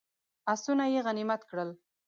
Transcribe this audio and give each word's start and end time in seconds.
آسونه 0.53 0.85
یې 0.93 0.99
غنیمت 1.05 1.41
کړل. 1.49 1.69